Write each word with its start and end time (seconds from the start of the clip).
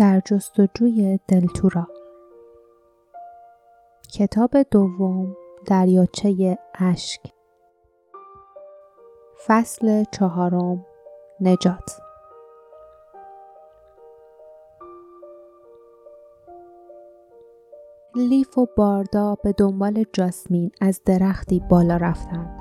در 0.00 0.20
جستجوی 0.24 1.18
دلتورا. 1.28 1.88
کتاب 4.12 4.50
دوم 4.70 5.36
دریاچه 5.66 6.58
اشک. 6.74 7.20
فصل 9.46 10.04
چهارم 10.12 10.86
نجات. 11.40 12.00
لیف 18.16 18.58
و 18.58 18.66
باردا 18.76 19.34
به 19.34 19.52
دنبال 19.52 20.04
جاسمین 20.12 20.70
از 20.80 21.02
درختی 21.06 21.62
بالا 21.70 21.96
رفتند. 21.96 22.59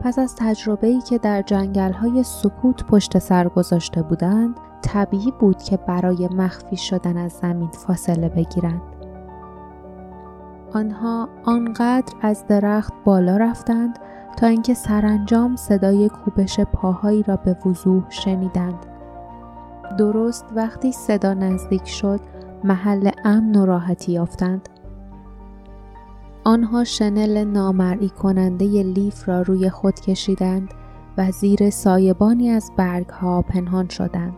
پس 0.00 0.18
از 0.18 0.36
تجربه‌ای 0.36 1.00
که 1.00 1.18
در 1.18 1.42
جنگل‌های 1.42 2.22
سکوت 2.22 2.84
پشت 2.84 3.18
سر 3.18 3.48
گذاشته 3.48 4.02
بودند، 4.02 4.54
طبیعی 4.82 5.32
بود 5.40 5.62
که 5.62 5.76
برای 5.76 6.28
مخفی 6.28 6.76
شدن 6.76 7.16
از 7.16 7.32
زمین 7.32 7.70
فاصله 7.70 8.28
بگیرند. 8.28 8.82
آنها 10.74 11.28
آنقدر 11.44 12.14
از 12.22 12.46
درخت 12.46 12.92
بالا 13.04 13.36
رفتند 13.36 13.98
تا 14.36 14.46
اینکه 14.46 14.74
سرانجام 14.74 15.56
صدای 15.56 16.08
کوبش 16.08 16.60
پاهایی 16.60 17.22
را 17.22 17.36
به 17.36 17.56
وضوح 17.66 18.10
شنیدند. 18.10 18.86
درست 19.98 20.44
وقتی 20.54 20.92
صدا 20.92 21.34
نزدیک 21.34 21.88
شد، 21.88 22.20
محل 22.64 23.10
امن 23.24 23.56
و 23.56 23.66
راحتی 23.66 24.12
یافتند. 24.12 24.68
آنها 26.44 26.84
شنل 26.84 27.44
نامرئی 27.44 28.08
کننده 28.08 28.82
لیف 28.82 29.28
را 29.28 29.42
روی 29.42 29.70
خود 29.70 30.00
کشیدند 30.00 30.74
و 31.18 31.30
زیر 31.30 31.70
سایبانی 31.70 32.50
از 32.50 32.70
برگ 32.76 33.08
ها 33.08 33.42
پنهان 33.42 33.88
شدند. 33.88 34.34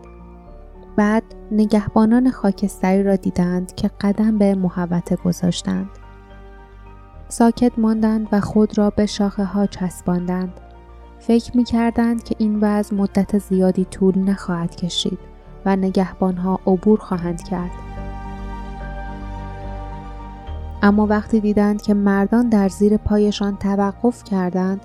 بعد 0.95 1.23
نگهبانان 1.51 2.31
خاکستری 2.31 3.03
را 3.03 3.15
دیدند 3.15 3.75
که 3.75 3.91
قدم 4.01 4.37
به 4.37 4.55
محوته 4.55 5.15
گذاشتند. 5.15 5.89
ساکت 7.29 7.71
ماندند 7.77 8.27
و 8.31 8.41
خود 8.41 8.77
را 8.77 8.89
به 8.89 9.05
شاخه 9.05 9.43
ها 9.43 9.65
چسباندند. 9.65 10.53
فکر 11.19 11.57
می 11.57 11.63
کردند 11.63 12.23
که 12.23 12.35
این 12.37 12.59
وضع 12.61 12.95
مدت 12.95 13.37
زیادی 13.37 13.85
طول 13.85 14.17
نخواهد 14.17 14.75
کشید 14.75 15.19
و 15.65 15.75
نگهبان 15.75 16.37
ها 16.37 16.59
عبور 16.67 16.99
خواهند 16.99 17.43
کرد. 17.43 17.92
اما 20.83 21.07
وقتی 21.07 21.39
دیدند 21.39 21.81
که 21.81 21.93
مردان 21.93 22.49
در 22.49 22.69
زیر 22.69 22.97
پایشان 22.97 23.57
توقف 23.57 24.23
کردند 24.23 24.81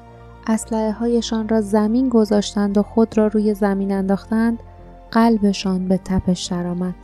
اسلحه 0.47 0.93
هایشان 0.93 1.49
را 1.49 1.61
زمین 1.61 2.09
گذاشتند 2.09 2.79
و 2.79 2.83
خود 2.83 3.19
را 3.19 3.27
روی 3.27 3.55
زمین 3.55 3.93
انداختند 3.93 4.63
قلبشان 5.11 5.89
به 5.89 5.97
تپش 6.05 6.45
درآمد. 6.45 6.95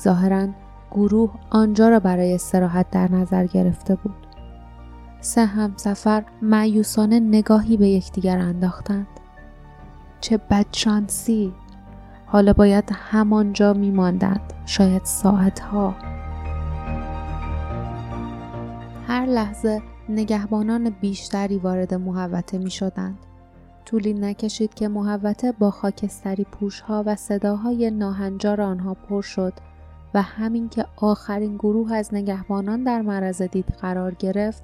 ظاهرا 0.00 0.48
گروه 0.90 1.30
آنجا 1.50 1.88
را 1.88 2.00
برای 2.00 2.34
استراحت 2.34 2.90
در 2.90 3.12
نظر 3.12 3.46
گرفته 3.46 3.94
بود. 3.94 4.14
سه 5.20 5.44
همسفر 5.44 6.24
معیوسانه 6.42 7.20
نگاهی 7.20 7.76
به 7.76 7.88
یکدیگر 7.88 8.38
انداختند. 8.38 9.06
چه 10.20 10.36
بدشانسی! 10.36 11.54
حالا 12.26 12.52
باید 12.52 12.84
همانجا 12.92 13.72
میماندند 13.72 14.52
شاید 14.66 15.04
ساعتها. 15.04 16.15
هر 19.08 19.26
لحظه 19.26 19.82
نگهبانان 20.08 20.90
بیشتری 20.90 21.58
وارد 21.58 21.94
محوطه 21.94 22.58
می 22.58 22.70
شدند. 22.70 23.18
طولی 23.84 24.14
نکشید 24.14 24.74
که 24.74 24.88
محوطه 24.88 25.52
با 25.52 25.70
خاکستری 25.70 26.44
پوشها 26.44 27.02
و 27.06 27.16
صداهای 27.16 27.90
ناهنجار 27.90 28.60
آنها 28.60 28.94
پر 28.94 29.22
شد 29.22 29.52
و 30.14 30.22
همین 30.22 30.68
که 30.68 30.86
آخرین 30.96 31.56
گروه 31.56 31.92
از 31.92 32.14
نگهبانان 32.14 32.84
در 32.84 33.02
معرض 33.02 33.42
دید 33.42 33.66
قرار 33.80 34.14
گرفت 34.14 34.62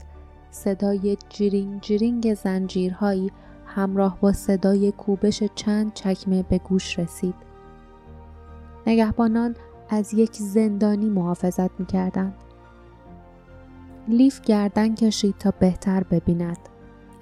صدای 0.50 1.16
جیرینگ 1.28 1.80
جیرینگ 1.80 2.34
زنجیرهایی 2.34 3.32
همراه 3.66 4.18
با 4.20 4.32
صدای 4.32 4.92
کوبش 4.92 5.42
چند 5.54 5.92
چکمه 5.94 6.42
به 6.42 6.58
گوش 6.58 6.98
رسید. 6.98 7.34
نگهبانان 8.86 9.56
از 9.88 10.14
یک 10.14 10.36
زندانی 10.36 11.08
محافظت 11.08 11.80
می 11.80 11.86
کردند. 11.86 12.34
لیف 14.08 14.40
گردن 14.40 14.94
کشید 14.94 15.34
تا 15.38 15.50
بهتر 15.50 16.02
ببیند. 16.02 16.58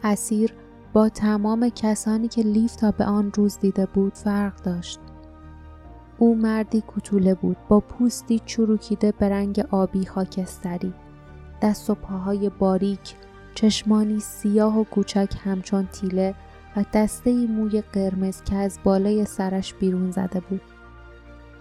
اسیر 0.02 0.54
با 0.92 1.08
تمام 1.08 1.68
کسانی 1.68 2.28
که 2.28 2.42
لیف 2.42 2.76
تا 2.76 2.90
به 2.90 3.04
آن 3.04 3.32
روز 3.34 3.58
دیده 3.58 3.86
بود 3.86 4.14
فرق 4.14 4.62
داشت. 4.62 5.00
او 6.18 6.34
مردی 6.34 6.80
کوتوله 6.80 7.34
بود 7.34 7.56
با 7.68 7.80
پوستی 7.80 8.40
چروکیده 8.46 9.12
به 9.12 9.28
رنگ 9.28 9.64
آبی 9.70 10.06
خاکستری. 10.06 10.94
دست 11.62 11.90
و 11.90 11.94
پاهای 11.94 12.50
باریک، 12.58 13.14
چشمانی 13.54 14.20
سیاه 14.20 14.78
و 14.78 14.84
کوچک 14.84 15.34
همچون 15.44 15.86
تیله 15.86 16.34
و 16.76 16.84
دسته 16.92 17.46
موی 17.46 17.80
قرمز 17.80 18.42
که 18.42 18.56
از 18.56 18.78
بالای 18.84 19.24
سرش 19.24 19.74
بیرون 19.74 20.10
زده 20.10 20.40
بود. 20.40 20.60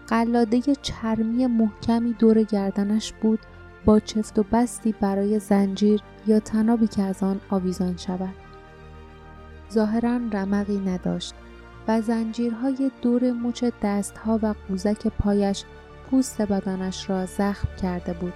قلاده 0.07 0.61
چرمی 0.61 1.47
محکمی 1.47 2.13
دور 2.13 2.43
گردنش 2.43 3.13
بود 3.13 3.39
با 3.85 3.99
چفت 3.99 4.39
و 4.39 4.43
بستی 4.51 4.91
برای 4.91 5.39
زنجیر 5.39 6.01
یا 6.27 6.39
تنابی 6.39 6.87
که 6.87 7.01
از 7.01 7.23
آن 7.23 7.41
آویزان 7.49 7.97
شود. 7.97 8.35
ظاهرا 9.71 10.19
رمقی 10.31 10.77
نداشت 10.77 11.33
و 11.87 12.01
زنجیرهای 12.01 12.91
دور 13.01 13.31
مچ 13.31 13.63
دستها 13.83 14.39
و 14.41 14.55
قوزک 14.67 15.07
پایش 15.07 15.63
پوست 16.09 16.41
بدنش 16.41 17.09
را 17.09 17.25
زخم 17.25 17.67
کرده 17.81 18.13
بود. 18.13 18.33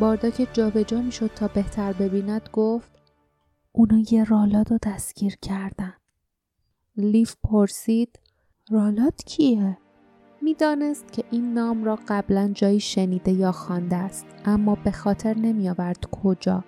باردا 0.00 0.30
که 0.30 0.46
جابجا 0.52 1.00
می‌شد 1.02 1.30
تا 1.34 1.48
بهتر 1.48 1.92
ببیند 1.92 2.48
گفت 2.52 2.92
اونا 3.72 3.98
یه 4.10 4.24
رالاد 4.24 4.70
رو 4.70 4.78
دستگیر 4.82 5.36
کردن. 5.42 5.94
لیف 6.96 7.36
پرسید 7.44 8.18
رالاد 8.70 9.24
کیه؟ 9.26 9.78
می‌دانست 10.42 11.12
که 11.12 11.24
این 11.30 11.54
نام 11.54 11.84
را 11.84 11.98
قبلا 12.08 12.50
جایی 12.54 12.80
شنیده 12.80 13.32
یا 13.32 13.52
خوانده 13.52 13.96
است 13.96 14.26
اما 14.44 14.74
به 14.84 14.90
خاطر 14.90 15.38
نمی 15.38 15.68
آورد 15.68 16.04
کجا. 16.10 16.64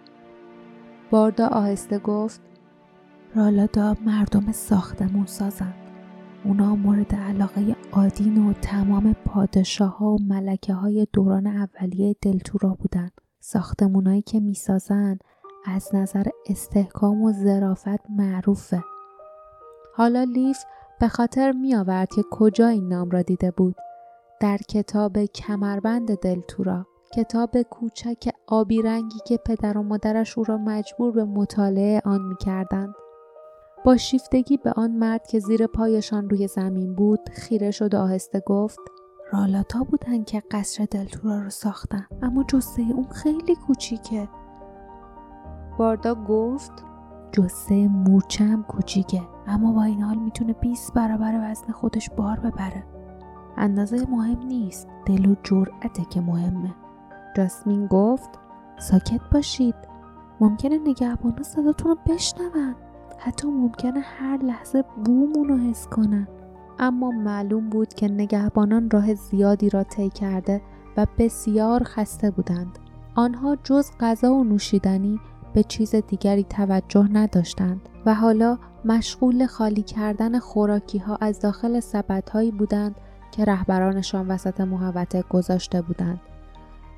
باردا 1.10 1.46
آهسته 1.46 1.98
گفت 1.98 2.40
رالادا 3.34 3.96
مردم 4.06 4.52
ساختمون 4.52 5.26
سازند. 5.26 5.74
اونا 6.44 6.76
مورد 6.76 7.14
علاقه 7.14 7.76
آدین 7.92 8.46
و 8.46 8.52
تمام 8.52 9.12
پادشاه 9.24 9.98
ها 9.98 10.06
و 10.06 10.18
ملکه 10.28 10.74
های 10.74 11.06
دوران 11.12 11.46
اولیه 11.46 12.16
دلتورا 12.22 12.74
بودند. 12.74 13.12
ساختمونایی 13.40 14.22
که 14.22 14.40
می‌سازن 14.40 15.18
از 15.64 15.94
نظر 15.94 16.26
استحکام 16.46 17.22
و 17.22 17.32
ظرافت 17.32 18.10
معروفه. 18.10 18.84
حالا 19.94 20.24
لیف 20.24 20.58
به 21.00 21.08
خاطر 21.08 21.52
می 21.52 21.74
آورد 21.74 22.08
که 22.08 22.24
کجا 22.30 22.68
این 22.68 22.88
نام 22.88 23.10
را 23.10 23.22
دیده 23.22 23.50
بود. 23.50 23.74
در 24.40 24.56
کتاب 24.56 25.24
کمربند 25.24 26.18
دلتورا 26.18 26.86
کتاب 27.14 27.62
کوچک 27.62 28.28
آبی 28.46 28.82
رنگی 28.82 29.18
که 29.26 29.36
پدر 29.36 29.78
و 29.78 29.82
مادرش 29.82 30.38
او 30.38 30.44
را 30.44 30.56
مجبور 30.56 31.12
به 31.12 31.24
مطالعه 31.24 32.02
آن 32.04 32.22
می 32.22 32.36
کردند. 32.36 32.94
با 33.84 33.96
شیفتگی 33.96 34.56
به 34.56 34.72
آن 34.72 34.90
مرد 34.90 35.26
که 35.26 35.38
زیر 35.38 35.66
پایشان 35.66 36.30
روی 36.30 36.48
زمین 36.48 36.94
بود 36.94 37.28
خیره 37.32 37.70
شد 37.70 37.94
و 37.94 37.98
آهسته 37.98 38.40
گفت 38.40 38.80
رالاتا 39.32 39.84
بودن 39.84 40.24
که 40.24 40.42
قصر 40.50 40.86
دلتورا 40.90 41.42
رو 41.42 41.50
ساختن 41.50 42.06
اما 42.22 42.44
جسه 42.44 42.82
اون 42.82 43.08
خیلی 43.08 43.56
کوچیکه 43.56 44.28
باردا 45.78 46.14
گفت 46.14 46.89
جسه 47.32 47.88
مورچم 47.88 48.62
کوچیکه 48.62 49.22
اما 49.46 49.72
با 49.72 49.82
این 49.82 50.02
حال 50.02 50.16
می‌تونه 50.16 50.52
20 50.52 50.94
برابر 50.94 51.50
وزن 51.50 51.72
خودش 51.72 52.10
بار 52.10 52.40
ببره. 52.40 52.84
اندازه 53.56 54.06
مهم 54.10 54.38
نیست 54.38 54.88
دل 55.06 55.26
و 55.26 55.34
جرأته 55.42 56.04
که 56.10 56.20
مهمه. 56.20 56.74
جاسمین 57.36 57.86
گفت 57.86 58.30
ساکت 58.78 59.20
باشید. 59.32 59.74
ممکنه 60.40 60.78
نگهبانا 60.78 61.42
صداتون 61.42 61.90
رو 61.90 61.96
بشنون. 62.06 62.74
حتی 63.18 63.48
ممکنه 63.48 64.00
هر 64.00 64.36
لحظه 64.36 64.84
بومون 65.04 65.48
رو 65.48 65.56
حس 65.56 65.86
کنن. 65.86 66.28
اما 66.78 67.10
معلوم 67.10 67.68
بود 67.68 67.94
که 67.94 68.08
نگهبانان 68.08 68.90
راه 68.90 69.14
زیادی 69.14 69.70
را 69.70 69.82
طی 69.82 70.08
کرده 70.08 70.62
و 70.96 71.06
بسیار 71.18 71.82
خسته 71.84 72.30
بودند. 72.30 72.78
آنها 73.14 73.56
جز 73.56 73.90
غذا 74.00 74.34
و 74.34 74.44
نوشیدنی 74.44 75.20
به 75.52 75.62
چیز 75.62 75.94
دیگری 75.94 76.44
توجه 76.44 77.08
نداشتند 77.12 77.80
و 78.06 78.14
حالا 78.14 78.58
مشغول 78.84 79.46
خالی 79.46 79.82
کردن 79.82 80.38
خوراکی 80.38 80.98
ها 80.98 81.18
از 81.20 81.40
داخل 81.40 81.80
سبد 81.80 82.28
هایی 82.28 82.50
بودند 82.50 82.94
که 83.32 83.44
رهبرانشان 83.44 84.28
وسط 84.28 84.60
محوطه 84.60 85.24
گذاشته 85.30 85.82
بودند. 85.82 86.20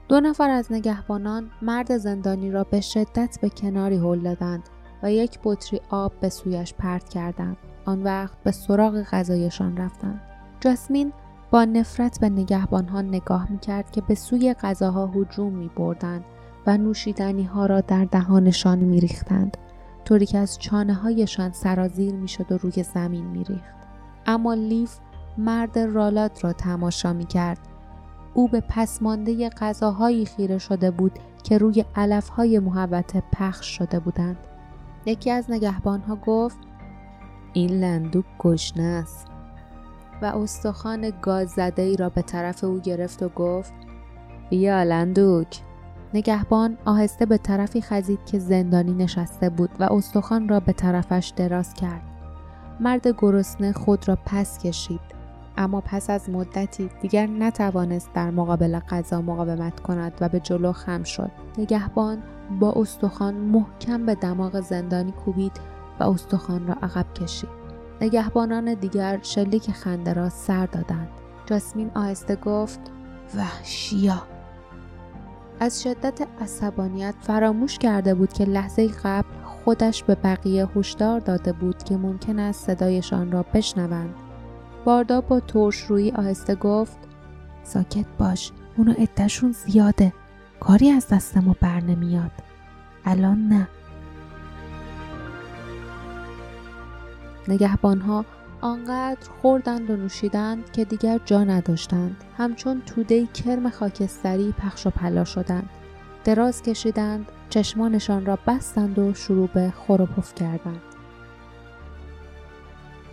دو 0.09 0.21
نفر 0.21 0.51
از 0.51 0.73
نگهبانان 0.73 1.51
مرد 1.63 1.97
زندانی 1.97 2.51
را 2.51 2.65
به 2.65 2.81
شدت 2.81 3.39
به 3.43 3.49
کناری 3.49 3.97
هل 3.97 4.19
دادند 4.19 4.69
و 5.03 5.13
یک 5.13 5.39
بطری 5.45 5.81
آب 5.91 6.13
به 6.21 6.29
سویش 6.29 6.75
پرت 6.75 7.09
کردند. 7.09 7.57
آن 7.85 8.03
وقت 8.03 8.43
به 8.45 8.51
سراغ 8.51 9.03
غذایشان 9.03 9.77
رفتند 9.77 10.21
جاسمین 10.61 11.13
با 11.51 11.65
نفرت 11.65 12.21
به 12.21 12.29
نگهبانها 12.29 13.03
نگاه 13.03 13.53
می‌کرد 13.53 13.91
که 13.91 14.01
به 14.01 14.15
سوی 14.15 14.55
غذاها 14.55 15.07
هجوم 15.07 15.53
می 15.53 15.71
بردند 15.77 16.25
و 16.67 16.77
نوشیدنی 16.77 17.45
ها 17.45 17.67
را 17.67 17.81
در 17.81 18.05
دهانشان 18.05 18.79
می 18.79 19.01
ریختند. 19.01 19.57
طوری 20.05 20.27
که 20.27 20.39
از 20.39 20.59
چانه 20.59 20.95
هایشان 20.95 21.53
سرازیر 21.53 22.15
می 22.15 22.29
شد 22.29 22.53
و 22.53 22.59
روی 22.59 22.83
زمین 22.83 23.25
می 23.25 23.45
ریخت. 23.45 23.77
اما 24.27 24.55
لیف 24.55 24.99
مرد 25.39 25.79
رالات 25.79 26.45
را 26.45 26.53
تماشا 26.53 27.13
می 27.13 27.27
کرد. 27.27 27.59
او 28.35 28.49
به 28.49 28.61
پسمانده 28.69 29.49
غذاهایی 29.49 30.27
خیره 30.27 30.59
شده 30.59 30.91
بود 30.91 31.19
که 31.43 31.59
روی 31.59 31.85
علف 31.97 32.29
های 32.29 32.59
محبت 32.59 33.23
پخش 33.33 33.67
شده 33.67 34.01
بودند. 34.01 34.37
یکی 35.07 35.31
از 35.31 35.51
نگهبانها 35.51 36.17
گفت 36.17 36.59
این 37.53 37.71
لندوک 37.71 38.25
گشنه 38.39 38.83
است 38.83 39.27
و 40.23 40.25
استخوان 40.25 41.13
گاز 41.23 41.51
زده 41.51 41.83
ای 41.83 41.97
را 41.97 42.09
به 42.09 42.23
طرف 42.23 42.65
او 42.65 42.81
گرفت 42.81 43.23
و 43.23 43.29
گفت 43.29 43.73
بیا 44.51 44.83
لندوک 44.83 45.61
نگهبان 46.15 46.79
آهسته 46.85 47.27
به 47.27 47.39
طرفی 47.39 47.81
خزید 47.83 48.25
که 48.27 48.39
زندانی 48.39 48.93
نشسته 48.93 49.51
بود 49.51 49.71
و 49.81 49.93
استخوان 49.93 50.49
را 50.49 50.61
به 50.61 50.73
طرفش 50.73 51.33
دراز 51.37 51.75
کرد. 51.75 52.03
مرد 52.81 53.09
گرسنه 53.19 53.73
خود 53.73 54.09
را 54.09 54.19
پس 54.27 54.59
کشید. 54.59 55.01
اما 55.57 55.81
پس 55.81 56.11
از 56.11 56.31
مدتی 56.31 56.91
دیگر 57.01 57.27
نتوانست 57.27 58.13
در 58.15 58.31
مقابل 58.31 58.79
غذا 58.79 59.23
مقاومت 59.23 59.81
کند 59.81 60.13
و 60.21 60.29
به 60.29 60.41
جلو 60.41 60.73
خم 60.73 61.03
شد. 61.03 61.31
نگهبان 61.59 62.23
با 62.61 62.73
استخوان 62.73 63.35
محکم 63.35 64.07
به 64.07 64.15
دماغ 64.15 64.61
زندانی 64.61 65.13
کوبید 65.13 65.53
و 66.01 66.05
استخوان 66.05 66.67
را 66.67 66.75
عقب 66.83 67.15
کشید. 67.15 67.63
نگهبانان 68.01 68.75
دیگر 68.75 69.19
شلیک 69.23 69.71
خنده 69.71 70.13
را 70.13 70.29
سر 70.29 70.67
دادند. 70.67 71.09
جاسمین 71.47 71.91
آهسته 71.95 72.37
گفت 72.37 72.81
وحشیا 73.37 74.23
از 75.63 75.83
شدت 75.83 76.29
عصبانیت 76.41 77.15
فراموش 77.21 77.79
کرده 77.79 78.15
بود 78.15 78.33
که 78.33 78.45
لحظه 78.45 78.89
قبل 78.89 79.29
خودش 79.45 80.03
به 80.03 80.15
بقیه 80.15 80.67
هشدار 80.77 81.21
داده 81.21 81.53
بود 81.53 81.83
که 81.83 81.97
ممکن 81.97 82.39
است 82.39 82.67
صدایشان 82.67 83.33
را 83.33 83.43
بشنوند. 83.43 84.15
باردا 84.85 85.21
با 85.21 85.41
ترش 85.41 85.77
روی 85.77 86.11
آهسته 86.11 86.55
گفت 86.55 86.97
ساکت 87.65 88.07
باش 88.19 88.53
اونا 88.77 88.93
عدهشون 88.93 89.53
زیاده. 89.53 90.13
کاری 90.61 90.91
از 90.91 91.09
دست 91.09 91.37
ما 91.37 91.57
بر 91.61 91.81
نمیاد 91.81 92.31
الان 93.05 93.49
نه. 93.49 93.69
نگهبانها 97.49 98.25
آنقدر 98.63 99.31
خوردند 99.43 99.91
و 99.91 99.97
نوشیدند 99.97 100.73
که 100.73 100.85
دیگر 100.85 101.21
جا 101.25 101.45
نداشتند. 101.45 102.17
همچون 102.37 102.83
توده 102.87 103.27
کرم 103.27 103.71
خاکستری 103.71 104.55
پخش 104.59 104.87
و 104.87 104.91
پلا 104.91 105.25
شدند. 105.25 105.71
دراز 106.25 106.63
کشیدند 106.63 107.33
چشمانشان 107.51 108.27
را 108.27 108.39
بستند 108.47 108.99
و 108.99 109.15
شروع 109.15 109.49
به 109.49 109.71
خور 109.71 110.03
و 110.03 110.07
پف 110.07 110.35
کردند. 110.35 110.83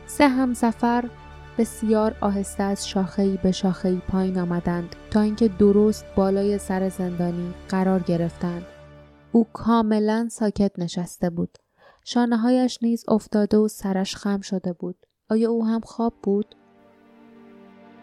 سه 0.07 0.27
همسفر 0.27 1.09
بسیار 1.57 2.15
آهسته 2.21 2.63
از 2.63 2.87
شاخهای 2.87 3.37
به 3.37 3.51
شاخهای 3.51 4.01
پایین 4.07 4.39
آمدند 4.39 4.95
تا 5.11 5.21
اینکه 5.21 5.47
درست 5.47 6.05
بالای 6.15 6.57
سر 6.57 6.89
زندانی 6.89 7.53
قرار 7.69 7.99
گرفتند. 7.99 8.65
او 9.31 9.47
کاملا 9.53 10.27
ساکت 10.31 10.71
نشسته 10.77 11.29
بود. 11.29 11.57
شانه 12.05 12.37
هایش 12.37 12.79
نیز 12.81 13.05
افتاده 13.07 13.57
و 13.57 13.67
سرش 13.67 14.15
خم 14.15 14.41
شده 14.41 14.73
بود. 14.73 15.05
آیا 15.29 15.49
او 15.49 15.65
هم 15.65 15.79
خواب 15.79 16.13
بود؟ 16.23 16.55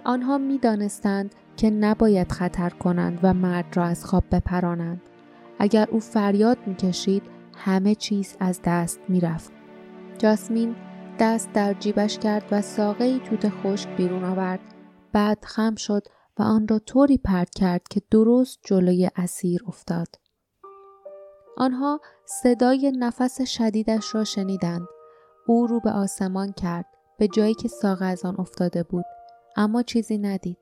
آنها 0.04 0.38
می 0.38 0.58
دانستند 0.58 1.34
که 1.56 1.70
نباید 1.70 2.32
خطر 2.32 2.70
کنند 2.70 3.20
و 3.22 3.34
مرد 3.34 3.76
را 3.76 3.84
از 3.84 4.04
خواب 4.04 4.24
بپرانند. 4.32 5.00
اگر 5.58 5.88
او 5.90 6.00
فریاد 6.00 6.58
می 6.66 6.74
کشید 6.74 7.22
همه 7.56 7.94
چیز 7.94 8.36
از 8.40 8.60
دست 8.64 9.00
می 9.08 9.20
رفت. 9.20 9.52
جاسمین 10.18 10.76
دست 11.18 11.52
در 11.52 11.74
جیبش 11.74 12.18
کرد 12.18 12.44
و 12.50 12.62
ساقه 12.62 13.18
توت 13.18 13.48
خشک 13.48 13.96
بیرون 13.96 14.24
آورد. 14.24 14.60
بعد 15.12 15.44
خم 15.44 15.74
شد 15.74 16.02
و 16.38 16.42
آن 16.42 16.68
را 16.68 16.78
طوری 16.78 17.18
پرت 17.18 17.50
کرد 17.50 17.88
که 17.88 18.02
درست 18.10 18.58
جلوی 18.64 19.10
اسیر 19.16 19.60
افتاد. 19.66 20.08
آنها 21.56 22.00
صدای 22.24 22.92
نفس 22.98 23.42
شدیدش 23.42 24.14
را 24.14 24.24
شنیدند. 24.24 24.86
او 25.46 25.66
رو 25.66 25.80
به 25.80 25.90
آسمان 25.90 26.52
کرد 26.52 26.95
به 27.18 27.28
جایی 27.28 27.54
که 27.54 27.68
ساق 27.68 27.98
از 28.00 28.24
آن 28.24 28.36
افتاده 28.38 28.82
بود 28.82 29.04
اما 29.56 29.82
چیزی 29.82 30.18
ندید. 30.18 30.58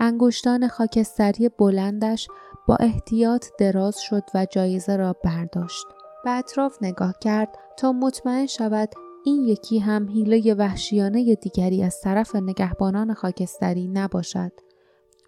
انگشتان 0.00 0.68
خاکستری 0.68 1.48
بلندش 1.48 2.28
با 2.66 2.76
احتیاط 2.76 3.46
دراز 3.58 4.00
شد 4.00 4.22
و 4.34 4.46
جایزه 4.50 4.96
را 4.96 5.16
برداشت. 5.24 5.86
به 6.24 6.30
اطراف 6.30 6.78
نگاه 6.82 7.14
کرد 7.20 7.58
تا 7.76 7.92
مطمئن 7.92 8.46
شود 8.46 8.88
این 9.24 9.44
یکی 9.44 9.78
هم 9.78 10.08
حیله 10.08 10.54
وحشیانه 10.54 11.34
دیگری 11.34 11.82
از 11.82 12.00
طرف 12.00 12.36
نگهبانان 12.36 13.14
خاکستری 13.14 13.88
نباشد 13.88 14.52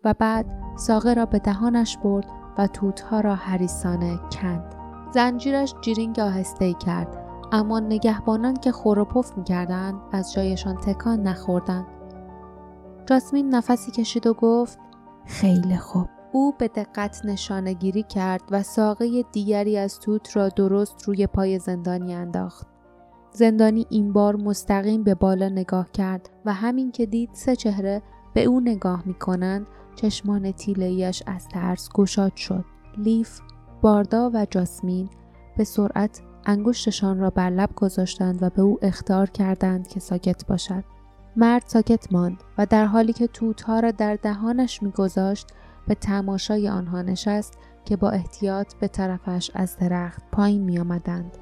و 0.04 0.14
بعد 0.18 0.46
ساقه 0.76 1.14
را 1.14 1.26
به 1.26 1.38
دهانش 1.38 1.98
برد 2.04 2.26
و 2.58 2.66
توتها 2.66 3.20
را 3.20 3.34
حریسانه 3.34 4.20
کند. 4.32 4.74
زنجیرش 5.14 5.74
جیرینگ 5.80 6.18
آهسته 6.18 6.74
کرد 6.74 7.29
اما 7.52 7.80
نگهبانان 7.80 8.54
که 8.54 8.72
خور 8.72 8.98
و 8.98 9.04
پف 9.04 9.38
می‌کردند 9.38 9.94
از 10.12 10.32
جایشان 10.32 10.76
تکان 10.76 11.22
نخوردند. 11.22 11.86
جاسمین 13.06 13.54
نفسی 13.54 13.90
کشید 13.90 14.26
و 14.26 14.34
گفت 14.34 14.78
خیلی 15.26 15.76
خوب. 15.76 16.06
او 16.32 16.52
به 16.58 16.68
دقت 16.68 17.24
نشانه 17.24 17.72
گیری 17.72 18.02
کرد 18.02 18.42
و 18.50 18.62
ساقه 18.62 19.22
دیگری 19.22 19.78
از 19.78 20.00
توت 20.00 20.36
را 20.36 20.48
درست 20.48 21.08
روی 21.08 21.26
پای 21.26 21.58
زندانی 21.58 22.14
انداخت. 22.14 22.66
زندانی 23.32 23.86
این 23.90 24.12
بار 24.12 24.36
مستقیم 24.36 25.02
به 25.02 25.14
بالا 25.14 25.48
نگاه 25.48 25.90
کرد 25.92 26.30
و 26.44 26.52
همین 26.52 26.92
که 26.92 27.06
دید 27.06 27.30
سه 27.32 27.56
چهره 27.56 28.02
به 28.34 28.44
او 28.44 28.60
نگاه 28.60 29.02
می 29.06 29.14
کنند 29.14 29.66
چشمان 29.94 30.52
تیلهیش 30.52 31.22
از 31.26 31.48
ترس 31.48 31.88
گشاد 31.94 32.36
شد. 32.36 32.64
لیف، 32.98 33.40
باردا 33.82 34.30
و 34.34 34.46
جاسمین 34.50 35.08
به 35.56 35.64
سرعت 35.64 36.22
انگشتشان 36.46 37.18
را 37.18 37.30
بر 37.30 37.50
لب 37.50 37.74
گذاشتند 37.74 38.42
و 38.42 38.50
به 38.50 38.62
او 38.62 38.78
اختار 38.82 39.30
کردند 39.30 39.88
که 39.88 40.00
ساکت 40.00 40.46
باشد. 40.46 40.84
مرد 41.36 41.62
ساکت 41.66 42.12
ماند 42.12 42.42
و 42.58 42.66
در 42.66 42.84
حالی 42.84 43.12
که 43.12 43.26
توتها 43.26 43.80
را 43.80 43.90
در 43.90 44.16
دهانش 44.16 44.82
میگذاشت 44.82 45.46
به 45.88 45.94
تماشای 45.94 46.68
آنها 46.68 47.02
نشست 47.02 47.58
که 47.84 47.96
با 47.96 48.10
احتیاط 48.10 48.74
به 48.74 48.88
طرفش 48.88 49.50
از 49.54 49.76
درخت 49.76 50.22
پایین 50.32 50.62
می 50.62 50.78
آمدند. 50.78 51.36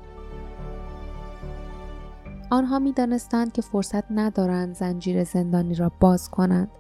آنها 2.51 2.79
می 2.79 2.93
دانستند 2.93 3.53
که 3.53 3.63
فرصت 3.63 4.05
ندارند 4.11 4.75
زنجیر 4.75 5.25
زندانی 5.25 5.75
را 5.75 5.93
باز 6.01 6.31
کنند 6.31 6.71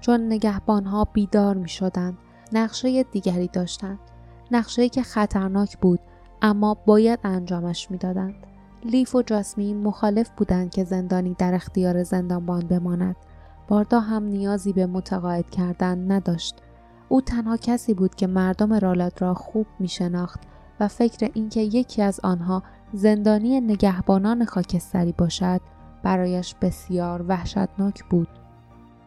چون 0.00 0.26
نگهبانها 0.26 1.04
بیدار 1.04 1.56
می 1.56 1.68
شدند. 1.68 2.18
نقشه 2.52 3.02
دیگری 3.02 3.48
داشتند. 3.48 3.98
نقشه 4.50 4.88
که 4.88 5.02
خطرناک 5.02 5.78
بود 5.78 6.00
اما 6.42 6.74
باید 6.74 7.18
انجامش 7.24 7.90
می‌دادند. 7.90 8.34
لیف 8.84 9.14
و 9.14 9.22
جاسمین 9.22 9.82
مخالف 9.82 10.30
بودند 10.36 10.70
که 10.70 10.84
زندانی 10.84 11.34
در 11.38 11.54
اختیار 11.54 12.02
زندانبان 12.02 12.60
بماند. 12.60 13.16
باردا 13.68 14.00
هم 14.00 14.24
نیازی 14.24 14.72
به 14.72 14.86
متقاعد 14.86 15.50
کردن 15.50 16.12
نداشت. 16.12 16.54
او 17.08 17.20
تنها 17.20 17.56
کسی 17.56 17.94
بود 17.94 18.14
که 18.14 18.26
مردم 18.26 18.72
رالت 18.72 19.22
را 19.22 19.34
خوب 19.34 19.66
می 19.78 19.88
شناخت 19.88 20.40
و 20.80 20.88
فکر 20.88 21.30
اینکه 21.34 21.60
یکی 21.60 22.02
از 22.02 22.20
آنها 22.22 22.62
زندانی 22.92 23.60
نگهبانان 23.60 24.44
خاکستری 24.44 25.12
باشد 25.12 25.60
برایش 26.02 26.54
بسیار 26.54 27.24
وحشتناک 27.28 28.04
بود. 28.04 28.28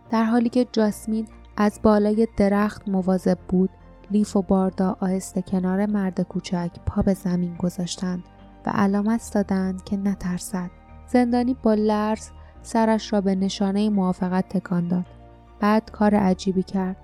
در 0.09 0.23
حالی 0.23 0.49
که 0.49 0.67
جاسمین 0.71 1.27
از 1.57 1.79
بالای 1.83 2.27
درخت 2.37 2.89
مواظب 2.89 3.37
بود 3.49 3.69
لیف 4.11 4.35
و 4.35 4.41
باردا 4.41 4.97
آهسته 4.99 5.41
کنار 5.41 5.85
مرد 5.85 6.21
کوچک 6.21 6.71
پا 6.85 7.01
به 7.01 7.13
زمین 7.13 7.55
گذاشتند 7.55 8.23
و 8.65 8.69
علامت 8.69 9.31
دادند 9.33 9.83
که 9.83 9.97
نترسد. 9.97 10.69
زندانی 11.07 11.55
با 11.63 11.73
لرز 11.73 12.29
سرش 12.61 13.13
را 13.13 13.21
به 13.21 13.35
نشانه 13.35 13.89
موافقت 13.89 14.49
تکان 14.49 14.87
داد. 14.87 15.05
بعد 15.59 15.91
کار 15.91 16.15
عجیبی 16.15 16.63
کرد. 16.63 16.97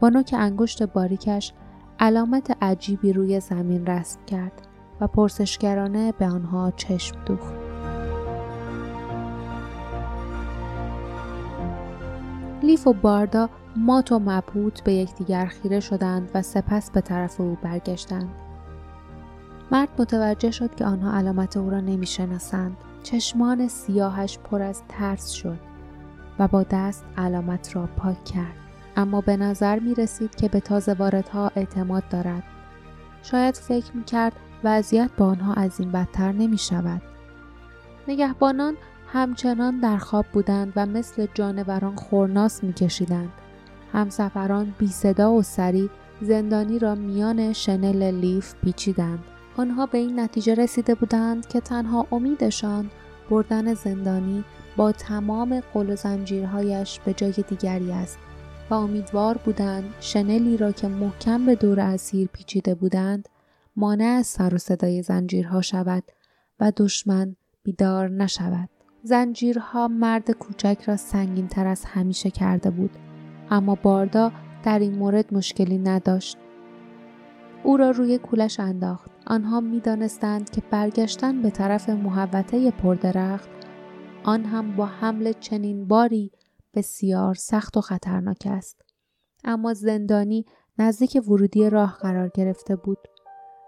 با 0.00 0.08
نوک 0.08 0.34
انگشت 0.38 0.82
باریکش 0.82 1.52
علامت 2.00 2.56
عجیبی 2.62 3.12
روی 3.12 3.40
زمین 3.40 3.86
رسم 3.86 4.20
کرد 4.26 4.52
و 5.00 5.06
پرسشگرانه 5.06 6.12
به 6.12 6.26
آنها 6.26 6.70
چشم 6.70 7.16
دوخت. 7.26 7.54
لیف 12.62 12.86
و 12.86 12.92
باردا 12.92 13.48
مات 13.78 14.12
و 14.12 14.18
مبهوت 14.18 14.84
به 14.84 14.92
یکدیگر 14.92 15.46
خیره 15.46 15.80
شدند 15.80 16.30
و 16.34 16.42
سپس 16.42 16.90
به 16.90 17.00
طرف 17.00 17.40
او 17.40 17.58
برگشتند. 17.62 18.34
مرد 19.70 19.88
متوجه 19.98 20.50
شد 20.50 20.74
که 20.74 20.84
آنها 20.84 21.18
علامت 21.18 21.56
او 21.56 21.70
را 21.70 21.80
نمی‌شناسند 21.80 22.76
چشمان 23.02 23.68
سیاهش 23.68 24.38
پر 24.38 24.62
از 24.62 24.82
ترس 24.88 25.30
شد 25.30 25.58
و 26.38 26.48
با 26.48 26.62
دست 26.62 27.04
علامت 27.16 27.76
را 27.76 27.88
پاک 27.96 28.24
کرد 28.24 28.54
اما 28.96 29.20
به 29.20 29.36
نظر 29.36 29.78
می 29.78 29.94
رسید 29.94 30.34
که 30.34 30.48
به 30.48 30.60
تازه 30.60 30.94
واردها 30.94 31.52
اعتماد 31.56 32.08
دارد 32.08 32.42
شاید 33.22 33.54
فکر 33.54 33.92
می 33.96 34.04
کرد 34.04 34.32
وضعیت 34.64 35.10
با 35.16 35.26
آنها 35.26 35.54
از 35.54 35.80
این 35.80 35.92
بدتر 35.92 36.32
نمی 36.32 36.58
شود 36.58 37.02
نگهبانان 38.08 38.76
همچنان 39.12 39.80
در 39.80 39.96
خواب 39.96 40.26
بودند 40.32 40.72
و 40.76 40.86
مثل 40.86 41.26
جانوران 41.34 41.96
خورناس 41.96 42.64
می 42.64 42.72
کشیدند. 42.72 43.32
همسفران 43.92 44.74
بی 44.78 44.86
صدا 44.86 45.32
و 45.32 45.42
سری 45.42 45.90
زندانی 46.20 46.78
را 46.78 46.94
میان 46.94 47.52
شنل 47.52 48.10
لیف 48.10 48.54
پیچیدند. 48.64 49.24
آنها 49.56 49.86
به 49.86 49.98
این 49.98 50.20
نتیجه 50.20 50.54
رسیده 50.54 50.94
بودند 50.94 51.46
که 51.46 51.60
تنها 51.60 52.06
امیدشان 52.12 52.90
بردن 53.30 53.74
زندانی 53.74 54.44
با 54.76 54.92
تمام 54.92 55.60
قل 55.60 55.90
و 55.90 55.96
زنجیرهایش 55.96 57.00
به 57.00 57.14
جای 57.14 57.44
دیگری 57.48 57.92
است 57.92 58.18
و 58.70 58.74
امیدوار 58.74 59.36
بودند 59.36 59.94
شنلی 60.00 60.56
را 60.56 60.72
که 60.72 60.88
محکم 60.88 61.46
به 61.46 61.54
دور 61.54 61.80
اسیر 61.80 62.28
پیچیده 62.32 62.74
بودند 62.74 63.28
مانع 63.76 64.04
از 64.04 64.26
سر 64.26 64.54
و 64.54 64.58
صدای 64.58 65.02
زنجیرها 65.02 65.60
شود 65.60 66.02
و 66.60 66.72
دشمن 66.76 67.36
بیدار 67.62 68.08
نشود. 68.08 68.68
زنجیرها 69.02 69.88
مرد 69.88 70.30
کوچک 70.30 70.78
را 70.86 70.96
سنگین 70.96 71.48
تر 71.48 71.66
از 71.66 71.84
همیشه 71.84 72.30
کرده 72.30 72.70
بود 72.70 72.90
اما 73.50 73.74
باردا 73.74 74.32
در 74.64 74.78
این 74.78 74.98
مورد 74.98 75.34
مشکلی 75.34 75.78
نداشت. 75.78 76.38
او 77.64 77.76
را 77.76 77.90
روی 77.90 78.18
کولش 78.18 78.60
انداخت. 78.60 79.10
آنها 79.26 79.60
می 79.60 79.80
دانستند 79.80 80.50
که 80.50 80.62
برگشتن 80.70 81.42
به 81.42 81.50
طرف 81.50 81.88
محوطه 81.88 82.70
پردرخت 82.70 83.48
آن 84.24 84.44
هم 84.44 84.76
با 84.76 84.86
حمل 84.86 85.32
چنین 85.32 85.88
باری 85.88 86.32
بسیار 86.74 87.34
سخت 87.34 87.76
و 87.76 87.80
خطرناک 87.80 88.42
است. 88.50 88.82
اما 89.44 89.74
زندانی 89.74 90.44
نزدیک 90.78 91.22
ورودی 91.28 91.70
راه 91.70 91.98
قرار 92.00 92.30
گرفته 92.34 92.76
بود. 92.76 92.98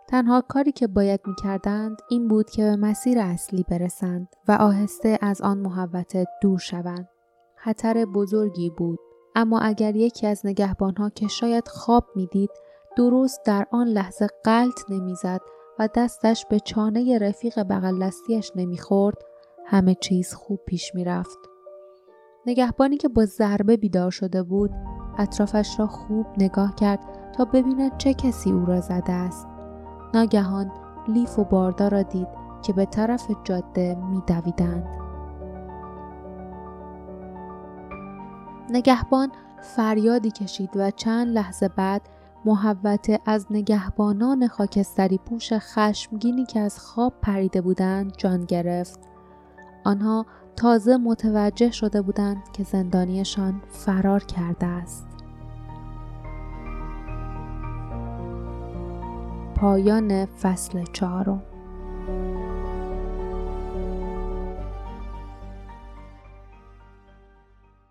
تنها 0.08 0.40
کاری 0.40 0.72
که 0.72 0.86
باید 0.86 1.20
می 1.26 1.34
کردند 1.42 1.96
این 2.10 2.28
بود 2.28 2.50
که 2.50 2.62
به 2.62 2.76
مسیر 2.76 3.18
اصلی 3.18 3.64
برسند 3.68 4.28
و 4.48 4.52
آهسته 4.52 5.18
از 5.22 5.40
آن 5.40 5.58
محوطه 5.58 6.26
دور 6.42 6.58
شوند. 6.58 7.08
خطر 7.56 8.04
بزرگی 8.04 8.70
بود 8.70 8.98
اما 9.34 9.58
اگر 9.58 9.96
یکی 9.96 10.26
از 10.26 10.46
نگهبانها 10.46 11.10
که 11.10 11.28
شاید 11.28 11.68
خواب 11.68 12.04
می‌دید 12.16 12.50
درست 12.96 13.40
در 13.44 13.66
آن 13.70 13.86
لحظه 13.86 14.26
قلط 14.44 14.80
نمی‌زد 14.88 15.40
و 15.78 15.88
دستش 15.94 16.46
به 16.50 16.60
چانه 16.60 17.18
رفیق 17.18 17.62
بغل 17.62 18.02
دستیش 18.06 18.52
نمی‌خورد 18.56 19.16
همه 19.66 19.94
چیز 19.94 20.34
خوب 20.34 20.60
پیش 20.66 20.94
می‌رفت. 20.94 21.38
نگهبانی 22.46 22.96
که 22.96 23.08
با 23.08 23.24
ضربه 23.24 23.76
بیدار 23.76 24.10
شده 24.10 24.42
بود 24.42 24.70
اطرافش 25.18 25.80
را 25.80 25.86
خوب 25.86 26.26
نگاه 26.38 26.74
کرد 26.74 27.00
تا 27.36 27.44
ببیند 27.44 27.96
چه 27.96 28.14
کسی 28.14 28.52
او 28.52 28.64
را 28.64 28.80
زده 28.80 29.12
است. 29.12 29.46
ناگهان 30.14 30.72
لیف 31.08 31.38
و 31.38 31.44
باردا 31.44 31.88
را 31.88 32.02
دید 32.02 32.28
که 32.62 32.72
به 32.72 32.84
طرف 32.84 33.26
جاده 33.44 33.94
میدویدند. 33.94 34.99
نگهبان 38.70 39.32
فریادی 39.62 40.30
کشید 40.30 40.70
و 40.76 40.90
چند 40.90 41.28
لحظه 41.28 41.68
بعد 41.68 42.02
محوته 42.44 43.20
از 43.26 43.46
نگهبانان 43.50 44.48
خاکستری 44.48 45.18
پوش 45.18 45.52
خشمگینی 45.52 46.44
که 46.46 46.60
از 46.60 46.78
خواب 46.78 47.14
پریده 47.22 47.60
بودند 47.60 48.16
جان 48.16 48.44
گرفت. 48.44 48.98
آنها 49.84 50.26
تازه 50.56 50.96
متوجه 50.96 51.70
شده 51.70 52.02
بودند 52.02 52.42
که 52.52 52.62
زندانیشان 52.62 53.62
فرار 53.68 54.24
کرده 54.24 54.66
است. 54.66 55.06
پایان 59.54 60.24
فصل 60.24 60.84
چهارم 60.92 61.42